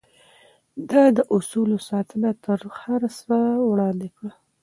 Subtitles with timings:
[0.89, 3.37] ده د اصولو ساتنه تر هر څه
[3.71, 4.31] وړاندې کړه.